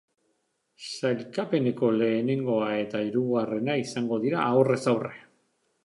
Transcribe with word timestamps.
Sailkapeneko 0.93 1.91
lehenengoa 1.99 2.71
eta 2.87 3.05
hirugarrena 3.09 3.77
izango 3.87 4.23
dira, 4.27 4.45
aurrez 4.55 4.85
aurre. 4.95 5.15